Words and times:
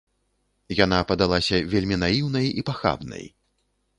Яна 0.85 0.99
падалася 1.11 1.59
вельмі 1.75 1.95
наіўнай 2.05 2.47
і 2.61 2.65
пахабнай. 2.69 3.25